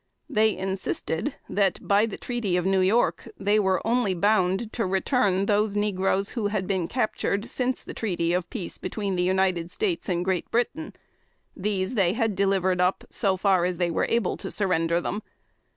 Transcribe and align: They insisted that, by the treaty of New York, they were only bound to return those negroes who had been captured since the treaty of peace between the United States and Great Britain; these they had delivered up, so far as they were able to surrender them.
They 0.27 0.57
insisted 0.57 1.35
that, 1.47 1.87
by 1.87 2.07
the 2.07 2.17
treaty 2.17 2.57
of 2.57 2.65
New 2.65 2.79
York, 2.79 3.29
they 3.37 3.59
were 3.59 3.85
only 3.85 4.15
bound 4.15 4.73
to 4.73 4.83
return 4.87 5.45
those 5.45 5.75
negroes 5.75 6.29
who 6.29 6.47
had 6.47 6.65
been 6.65 6.87
captured 6.87 7.45
since 7.45 7.83
the 7.83 7.93
treaty 7.93 8.33
of 8.33 8.49
peace 8.49 8.79
between 8.79 9.15
the 9.15 9.21
United 9.21 9.69
States 9.69 10.09
and 10.09 10.25
Great 10.25 10.49
Britain; 10.49 10.93
these 11.55 11.93
they 11.93 12.13
had 12.13 12.35
delivered 12.35 12.81
up, 12.81 13.03
so 13.11 13.37
far 13.37 13.63
as 13.63 13.77
they 13.77 13.91
were 13.91 14.07
able 14.09 14.37
to 14.37 14.49
surrender 14.49 14.99
them. 15.01 15.21